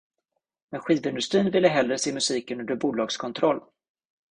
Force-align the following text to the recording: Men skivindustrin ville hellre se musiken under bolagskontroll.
Men 0.71 0.81
skivindustrin 0.85 1.51
ville 1.57 1.71
hellre 1.77 1.97
se 2.05 2.13
musiken 2.17 2.59
under 2.65 2.75
bolagskontroll. 2.87 3.61